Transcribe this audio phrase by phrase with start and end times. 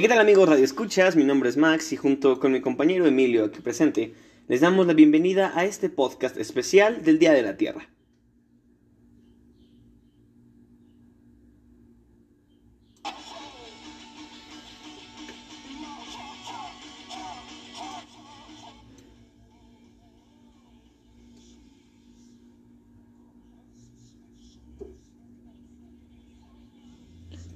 [0.00, 1.16] ¿qué tal amigos Radio Escuchas?
[1.16, 4.14] Mi nombre es Max y junto con mi compañero Emilio aquí presente,
[4.48, 7.91] les damos la bienvenida a este podcast especial del Día de la Tierra.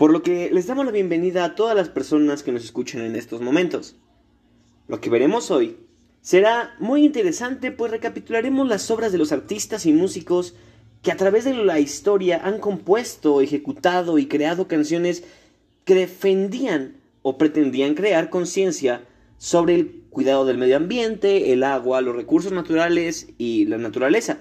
[0.06, 3.16] Por lo que les damos la bienvenida a todas las personas que nos escuchan en
[3.16, 3.96] estos momentos.
[4.86, 5.78] Lo que veremos hoy
[6.20, 10.54] será muy interesante pues recapitularemos las obras de los artistas y músicos
[11.02, 15.24] que a través de la historia han compuesto, ejecutado y creado canciones
[15.84, 19.04] que defendían o pretendían crear conciencia
[19.38, 24.38] sobre el cuidado del medio ambiente, el agua, los recursos naturales y la naturaleza.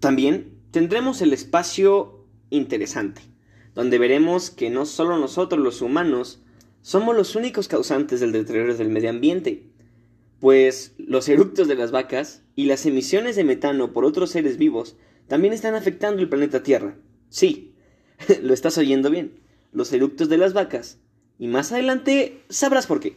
[0.00, 3.22] También tendremos el espacio interesante,
[3.74, 6.42] donde veremos que no solo nosotros los humanos
[6.80, 9.66] somos los únicos causantes del deterioro del medio ambiente,
[10.40, 14.96] pues los eructos de las vacas y las emisiones de metano por otros seres vivos
[15.28, 16.96] también están afectando el planeta Tierra.
[17.28, 17.74] Sí,
[18.42, 19.38] lo estás oyendo bien,
[19.72, 20.98] los eructos de las vacas.
[21.38, 23.16] Y más adelante sabrás por qué.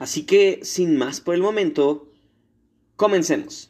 [0.00, 2.08] Así que, sin más por el momento,
[2.96, 3.69] comencemos.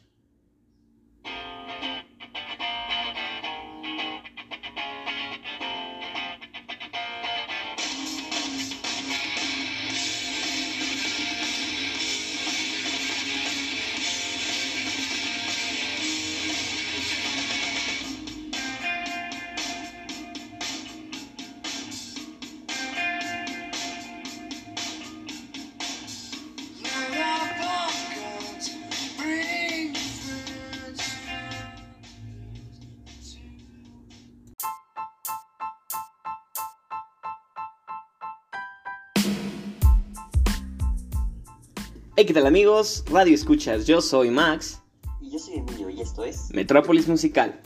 [42.30, 43.02] ¿Qué tal amigos?
[43.10, 44.80] Radio Escuchas, yo soy Max.
[45.20, 47.60] Y yo soy Emilio y esto es Metrópolis Musical,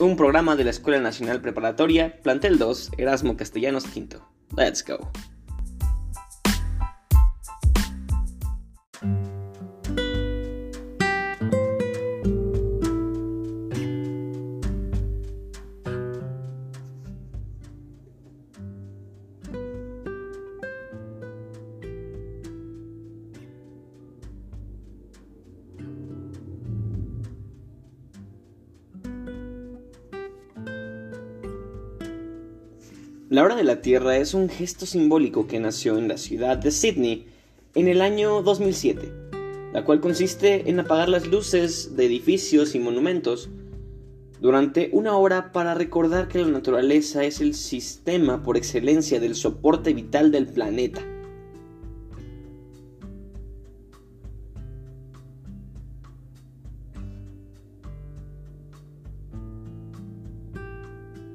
[0.00, 4.18] un programa de la Escuela Nacional Preparatoria, Plantel 2, Erasmo Castellanos V.
[4.56, 5.12] Let's go.
[33.84, 37.26] Tierra es un gesto simbólico que nació en la ciudad de Sydney
[37.74, 39.12] en el año 2007,
[39.74, 43.50] la cual consiste en apagar las luces de edificios y monumentos
[44.40, 49.92] durante una hora para recordar que la naturaleza es el sistema por excelencia del soporte
[49.92, 51.02] vital del planeta.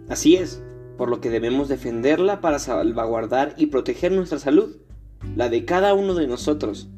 [0.08, 0.64] Así es,
[1.00, 4.76] por lo que debemos defenderla para salvaguardar y proteger nuestra salud,
[5.38, 6.90] la de cada uno de nosotros,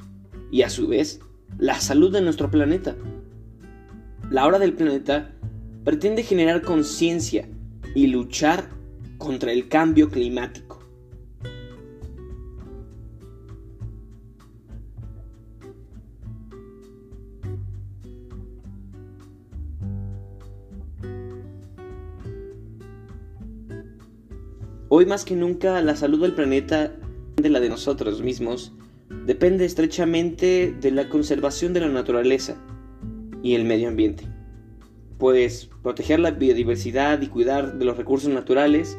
[0.50, 1.20] y a su vez,
[1.60, 2.96] la salud de nuestro planeta.
[4.32, 5.36] La hora del planeta
[5.84, 7.48] pretende generar conciencia
[7.94, 8.70] y luchar
[9.20, 10.71] contra el cambio climático.
[24.94, 26.92] Hoy más que nunca la salud del planeta,
[27.38, 28.74] de la de nosotros mismos,
[29.26, 32.58] depende estrechamente de la conservación de la naturaleza
[33.42, 34.28] y el medio ambiente.
[35.18, 38.98] Pues proteger la biodiversidad y cuidar de los recursos naturales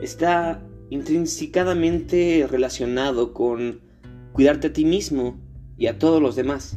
[0.00, 3.80] está intrínsecamente relacionado con
[4.32, 5.40] cuidarte a ti mismo
[5.76, 6.76] y a todos los demás.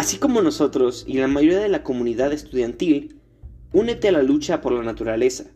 [0.00, 3.20] Así como nosotros y la mayoría de la comunidad estudiantil,
[3.74, 5.50] únete a la lucha por la naturaleza.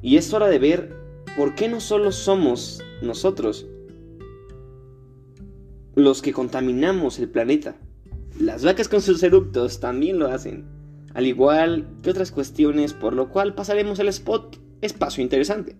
[0.00, 0.96] Y es hora de ver
[1.36, 3.66] por qué no solo somos nosotros
[5.96, 7.74] los que contaminamos el planeta.
[8.38, 10.64] Las vacas con sus eructos también lo hacen.
[11.14, 15.74] al igual que otras cuestiones, por lo cual pasaremos el spot espacio interesante,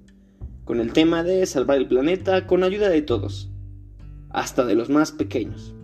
[0.65, 3.53] con el tema de salvar el planeta con ayuda de todos,
[4.31, 5.78] hasta de los más pequeños.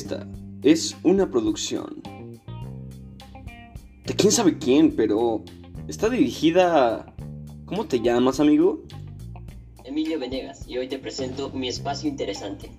[0.00, 0.24] Esta
[0.62, 2.00] es una producción
[4.04, 5.42] de quién sabe quién, pero
[5.88, 7.16] está dirigida...
[7.66, 8.84] ¿Cómo te llamas, amigo?
[9.82, 12.70] Emilio Venegas y hoy te presento mi espacio interesante.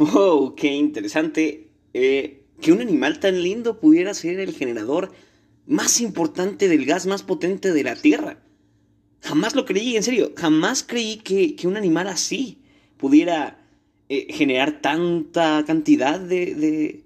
[0.00, 0.54] ¡Wow!
[0.54, 1.68] ¡Qué interesante!
[1.92, 5.12] Eh, que un animal tan lindo pudiera ser el generador
[5.66, 8.42] más importante del gas más potente de la Tierra.
[9.20, 12.62] Jamás lo creí, en serio, jamás creí que, un animal así
[12.96, 13.62] pudiera
[14.08, 17.04] eh, generar tanta cantidad de,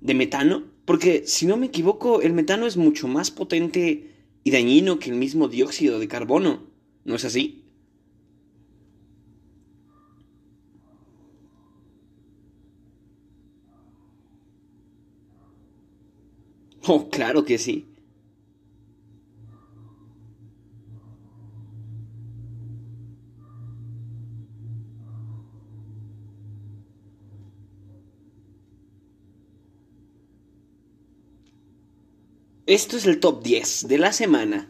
[0.00, 0.64] de metano.
[0.86, 4.14] Porque, si no me equivoco, el metano es mucho más potente
[4.44, 6.62] y dañino que el mismo dióxido de carbono.
[7.04, 7.59] ¿No es así?
[16.92, 17.86] Oh, claro que sí.
[32.66, 34.68] Esto es el top 10 de la semana.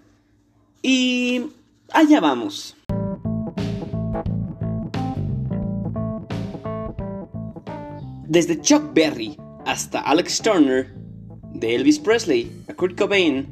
[0.82, 1.46] Y
[1.90, 2.76] allá vamos.
[8.28, 10.99] Desde Chuck Berry hasta Alex Turner,
[11.60, 13.46] de Elvis Presley a Kurt Cobain,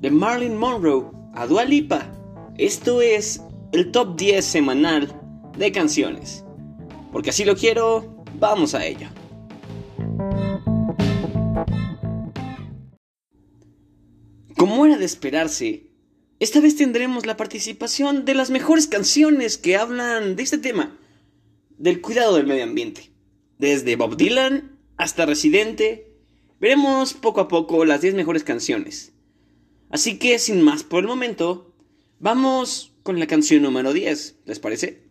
[0.00, 2.10] de Marilyn Monroe a Dua Lipa.
[2.56, 5.14] Esto es el top 10 semanal
[5.56, 6.44] de canciones.
[7.12, 9.08] Porque así lo quiero, vamos a ello.
[14.56, 15.90] Como era de esperarse,
[16.38, 20.96] esta vez tendremos la participación de las mejores canciones que hablan de este tema,
[21.76, 23.10] del cuidado del medio ambiente.
[23.58, 26.09] Desde Bob Dylan hasta Residente,
[26.60, 29.12] Veremos poco a poco las 10 mejores canciones.
[29.88, 31.72] Así que sin más por el momento,
[32.18, 35.09] vamos con la canción número 10, ¿les parece?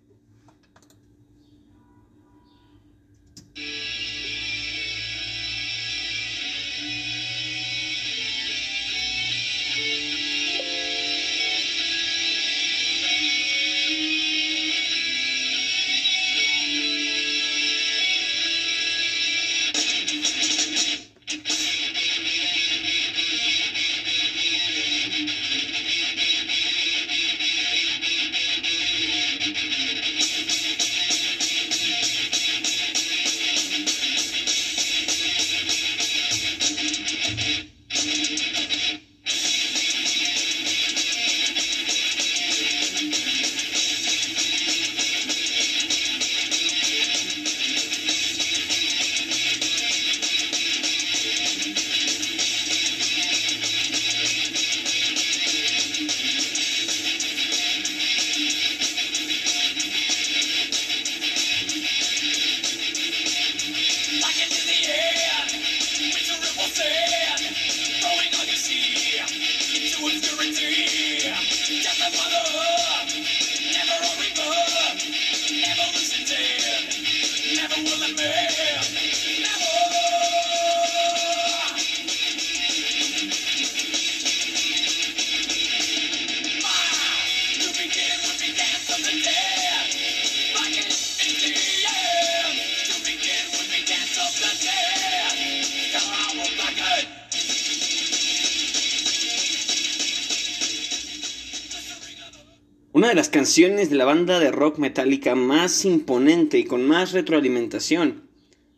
[103.29, 108.29] Canciones de la banda de rock metálica más imponente y con más retroalimentación,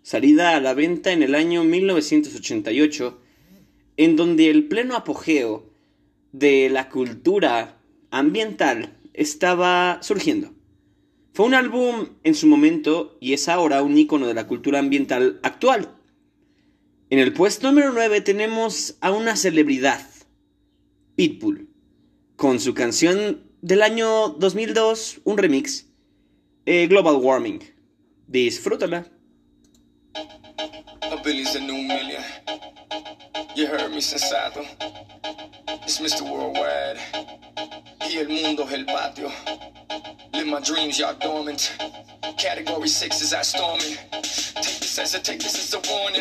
[0.04, 3.20] salida a la venta en el año 1988,
[3.98, 5.70] en donde el pleno apogeo
[6.32, 7.78] de la cultura
[8.10, 10.54] ambiental estaba surgiendo.
[11.34, 15.40] Fue un álbum en su momento y es ahora un icono de la cultura ambiental
[15.44, 15.96] actual.
[17.10, 20.06] En el puesto número 9 tenemos a una celebridad,
[21.16, 21.70] Pitbull,
[22.36, 25.86] con su canción del año 2002, un remix,
[26.66, 27.62] eh, Global Warming.
[28.28, 29.06] Disfrútala.
[31.24, 32.24] Billy's a new million.
[33.56, 34.66] You heard me, sensato.
[35.84, 36.24] It's Mr.
[36.24, 36.98] Worldwide.
[38.10, 39.30] Y el mundo es el patio.
[40.34, 41.78] Live my dreams, y'all dormant.
[42.40, 43.98] Category 6 is I storming.
[44.92, 46.20] Take this as a warning.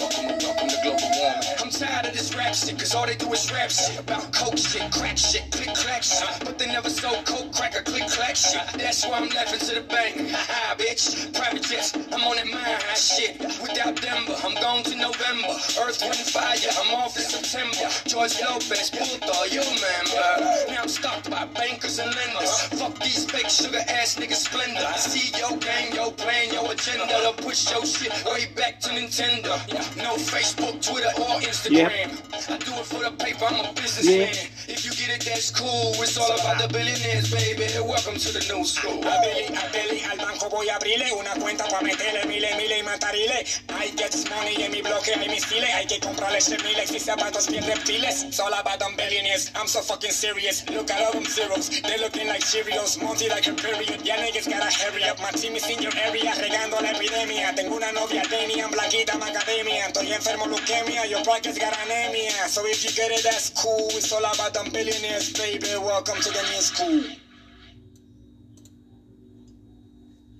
[0.00, 1.52] Welcome, welcome to global warming.
[1.60, 4.00] I'm tired of this rap shit, cause all they do is rap shit.
[4.00, 6.24] About coke shit, crack shit, click clack shit.
[6.40, 8.62] But they never sold coke, crack, or click clack shit.
[8.78, 10.30] That's why I'm laughing to the bank.
[10.32, 11.28] Ha bitch.
[11.34, 13.36] Private jets, I'm on that mine high shit.
[13.60, 15.52] Without Denver, I'm gone to November.
[15.84, 17.84] Earth, wind, fire, I'm off in September.
[18.08, 20.72] George Lopez, puto, you remember.
[20.72, 22.64] Now I'm stocked by bankers and lenders.
[22.80, 24.88] Fuck these fake sugar ass niggas splendor.
[24.96, 27.34] See your game, your plan, your agenda.
[27.36, 29.52] Push your shit way back to Nintendo.
[29.96, 32.10] No Facebook, Twitter, or Instagram.
[32.50, 34.28] I do it for the paper, I'm a businessman.
[34.68, 35.92] If you it, that's cool.
[36.02, 37.66] It's all about the billionaires, baby.
[37.78, 38.98] Welcome to the new school.
[39.04, 42.80] A Billy, a Billy, al banco voy a abrirle una cuenta para meterle miles, miles
[42.80, 43.46] y matarile.
[43.70, 45.70] I get money en mi bloque hay misiles.
[45.74, 48.24] Hay que comprarle miles y zapatos bien reptiles.
[48.24, 49.52] It's all about them billionaires.
[49.54, 50.64] I'm so fucking serious.
[50.70, 51.68] Look at all them zeros.
[51.82, 53.00] They looking like Cheerios.
[53.02, 54.02] Monty like a period.
[54.02, 55.20] Ya niggas gotta hurry up.
[55.20, 56.32] My team is in your area.
[56.34, 57.54] Regando la epidemia.
[57.54, 59.86] Tengo una novia, Demian, Blaquita, Macademia.
[59.86, 61.06] Estoy enfermo, leucemia.
[61.08, 62.48] Your pockets got anemia.
[62.48, 63.88] So if you get it, that's cool.
[63.92, 65.76] It's all about them billionaires, baby.
[65.76, 67.02] Welcome to the new school.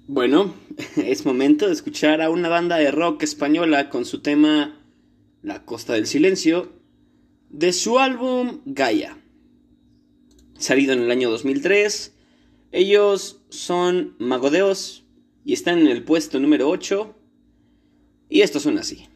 [0.09, 0.55] Bueno,
[0.97, 4.81] es momento de escuchar a una banda de rock española con su tema
[5.43, 6.73] La Costa del Silencio
[7.51, 9.19] de su álbum Gaia.
[10.59, 12.15] Salido en el año 2003,
[12.73, 15.05] ellos son Magodeos
[15.45, 17.15] y están en el puesto número 8
[18.31, 19.09] y esto suena así.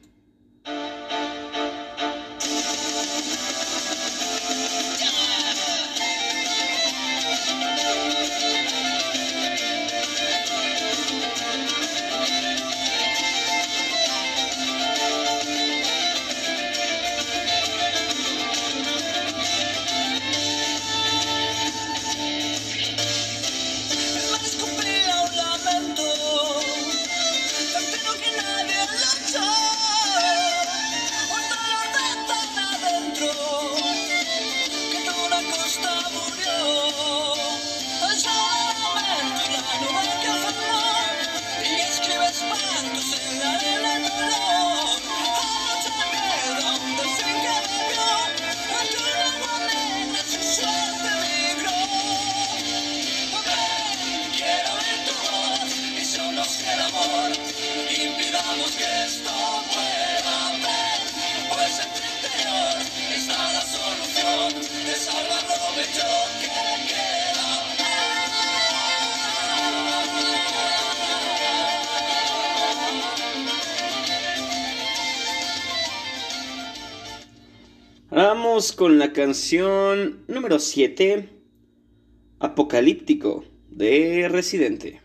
[78.61, 81.31] Con la canción número 7,
[82.41, 85.01] Apocalíptico, de Residente.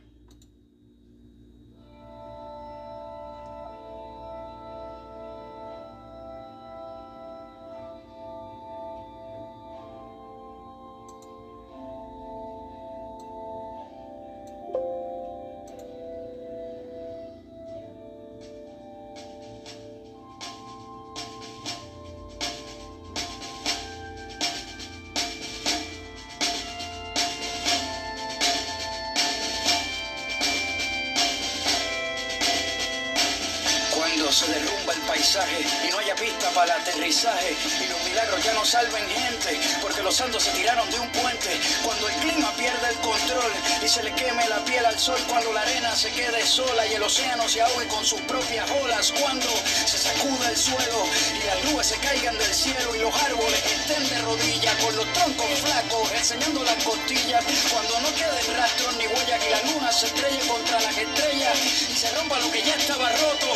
[37.24, 41.50] Y los milagros ya no salven gente porque los santos se tiraron de un puente.
[41.82, 45.54] Cuando el clima pierde el control y se le queme la piel al sol, cuando
[45.54, 49.48] la arena se quede sola y el océano se ahogue con sus propias olas, cuando
[49.86, 51.06] se sacuda el suelo
[51.42, 55.14] y las nubes se caigan del cielo y los árboles estén de rodillas con los
[55.14, 60.08] troncos flacos enseñando las costillas, cuando no queden rastros ni huellas y la luna se
[60.08, 61.58] estrelle contra las estrellas
[61.90, 63.54] y se rompa lo que ya estaba roto,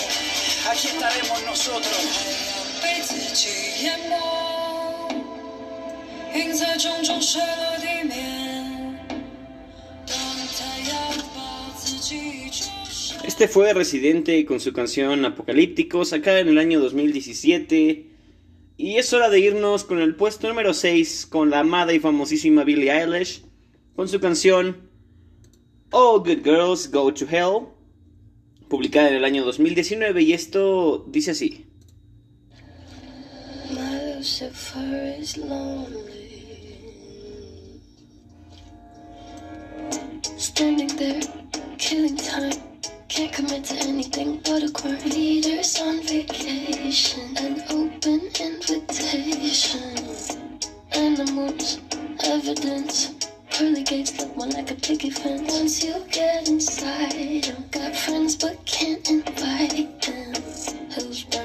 [0.71, 2.58] aquí estaremos nosotros.
[2.88, 4.14] 被自己淹没，
[6.34, 8.44] 映在种种碎落地面。
[12.08, 12.70] teach.
[13.24, 18.10] Este fue Residente con su canción Apocalíptico, sacada en el año 2017.
[18.76, 22.64] Y es hora de irnos con el puesto número 6 con la amada y famosísima
[22.64, 23.42] Billie Eilish
[23.94, 24.88] con su canción
[25.90, 27.68] All Good Girls Go to Hell,
[28.68, 31.66] publicada en el año 2019 y esto dice así.
[34.19, 36.11] Lucifer is lonely.
[40.35, 41.21] Standing there,
[41.77, 42.51] killing time.
[43.07, 44.99] Can't commit to anything but a crime.
[45.05, 49.95] Leaders on vacation, an open invitation.
[50.91, 51.79] Animals,
[52.25, 53.13] evidence.
[53.51, 55.49] Pearly gates look more like a picket fence.
[55.49, 60.33] Once you get inside, I've got friends but can't invite them.
[60.91, 61.38] California.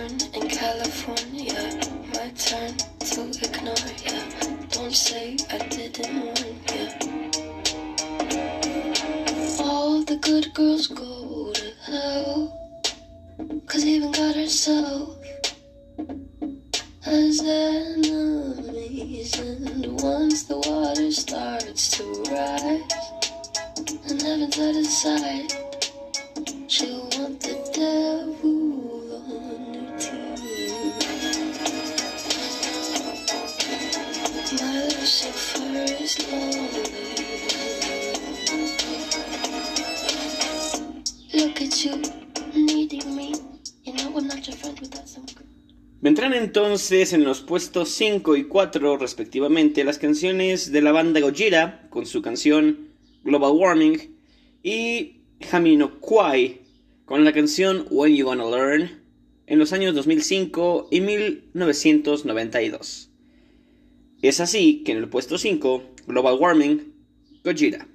[2.55, 4.14] Turn to ignore ya.
[4.71, 6.87] Don't say I didn't warn ya.
[9.59, 12.38] All the good girls go to hell.
[13.67, 15.17] Cause even God herself
[17.03, 19.37] has enemies.
[19.40, 22.83] And once the water starts to rise,
[24.09, 25.63] and heaven's out of sight,
[46.01, 51.89] Vendrán entonces en los puestos 5 y 4 respectivamente las canciones de la banda Gojira
[51.91, 52.91] con su canción
[53.23, 54.17] Global Warming
[54.63, 55.23] y
[56.01, 56.61] Kwai
[57.05, 59.03] con la canción When You Gonna Learn
[59.47, 63.11] en los años 2005 y 1992.
[64.23, 66.95] Es así que en el puesto 5, Global Warming,
[67.45, 67.89] Gojira.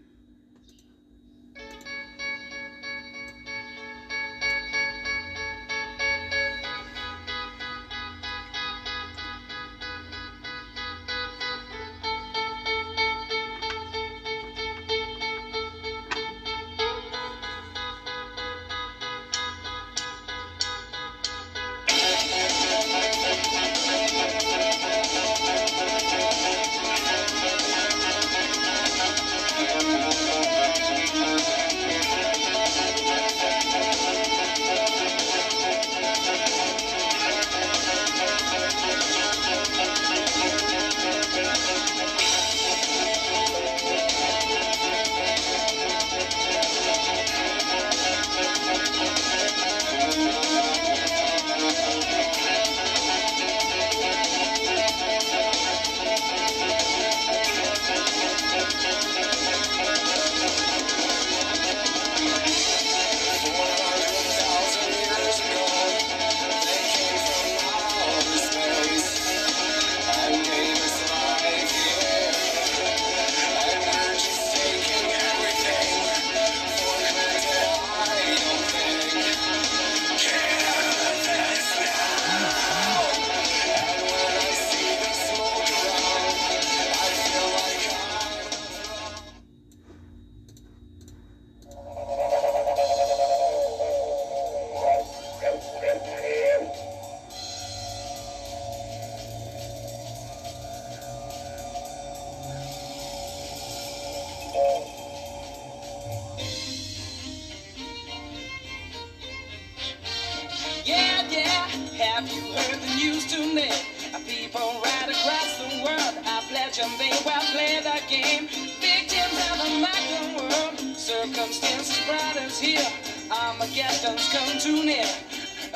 [116.80, 118.48] Pledge they will play the game.
[118.80, 122.88] Victims of the modern world, circumstances brought us here.
[123.30, 125.06] Armageddon's come too near,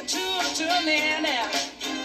[0.07, 1.47] too, too near now.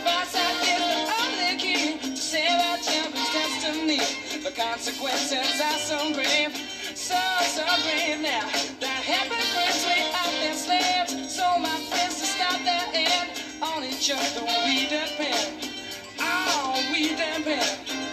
[0.02, 4.00] Foresight is the only key to save our champion's destiny.
[4.42, 6.56] The consequences are so grave,
[6.96, 7.20] so,
[7.54, 8.50] so grave now.
[8.80, 11.36] That hypocrites we out there slaves.
[11.36, 13.30] So my friends to stop their end
[13.62, 15.70] on each other we depend.
[16.18, 18.07] Oh, we depend.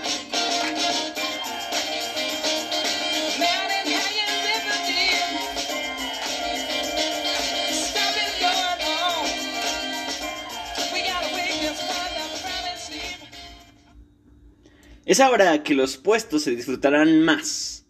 [15.06, 17.86] Es ahora que los puestos se disfrutarán más.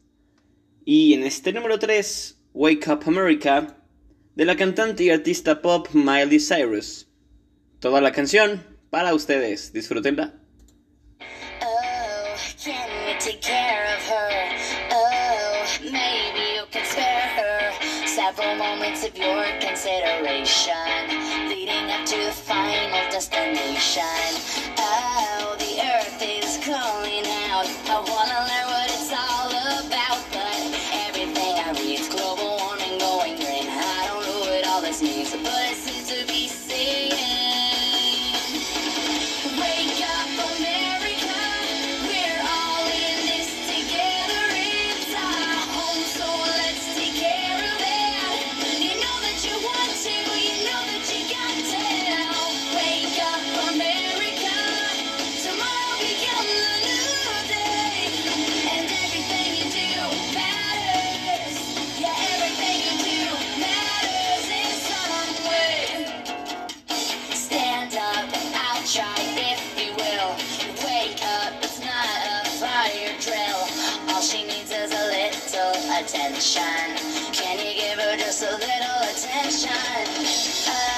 [0.83, 3.77] Y en este número 3, Wake Up America,
[4.35, 7.07] de la cantante y artista pop Miley Cyrus.
[7.79, 10.33] Toda la canción para ustedes, disfrútenla.
[11.61, 14.49] Oh, can you take care of her?
[14.91, 22.33] Oh, maybe you can spare her several moments of your consideration leading up to the
[22.33, 24.03] final destination.
[24.77, 25.44] Oh.
[76.05, 76.61] attention?
[77.33, 79.71] Can you give her just a little attention?
[80.69, 80.94] Uh,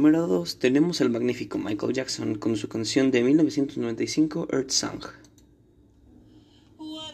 [0.00, 5.04] número 2 tenemos al magnífico Michael Jackson con su canción de 1995 Earth Song.
[6.78, 7.12] What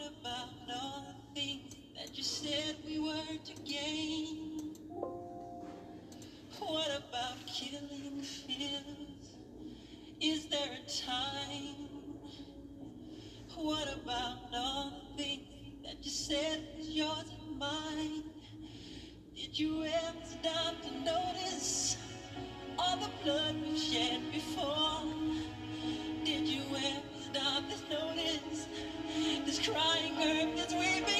[14.01, 15.35] about all the things
[15.83, 18.23] that you said was yours and mine?
[19.35, 21.86] Did you ever stop to notice?
[22.79, 25.03] all the blood we've shed before.
[26.23, 28.67] Did you ever stop this notice,
[29.45, 31.16] this crying earth that's weeping?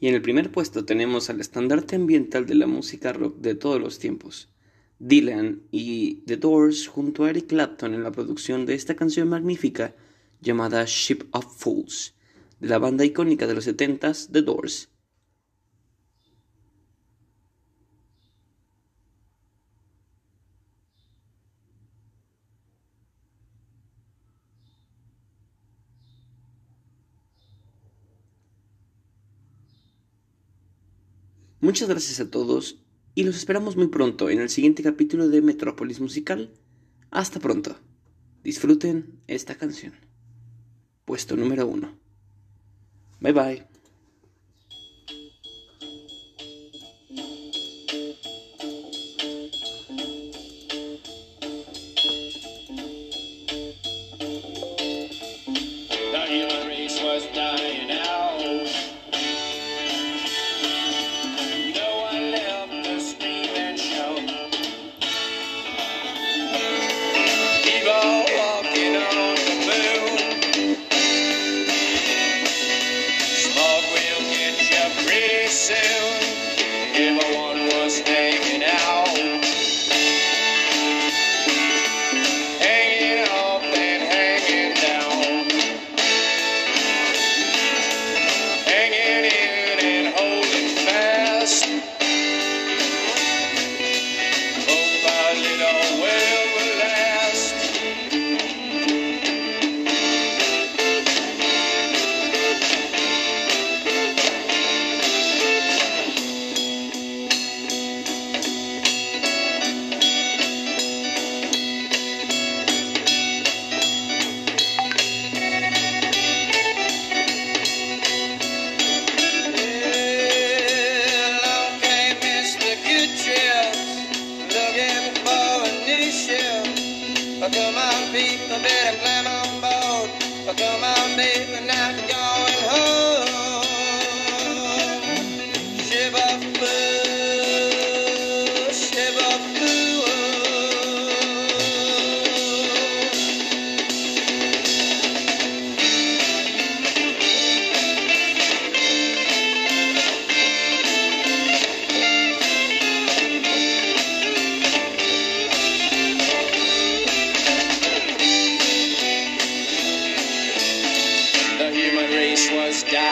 [0.00, 3.78] Y en el primer puesto tenemos al estandarte ambiental de la música rock de todos
[3.78, 4.48] los tiempos,
[4.98, 9.94] Dylan y The Doors junto a Eric Clapton en la producción de esta canción magnífica
[10.40, 12.14] llamada Ship of Fools,
[12.60, 14.88] de la banda icónica de los 70s, The Doors.
[31.70, 32.82] Muchas gracias a todos
[33.14, 36.52] y los esperamos muy pronto en el siguiente capítulo de Metrópolis Musical.
[37.12, 37.76] Hasta pronto.
[38.42, 39.92] Disfruten esta canción.
[41.04, 41.96] Puesto número uno.
[43.20, 43.69] Bye bye.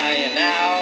[0.00, 0.77] I am now.